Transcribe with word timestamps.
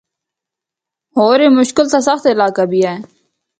ہور 1.15 1.37
اے 1.43 1.47
مشکل 1.59 1.85
تے 1.91 1.99
سخت 2.07 2.25
علاقہ 2.33 2.63
بھی 2.71 2.79
ہے۔ 2.87 2.95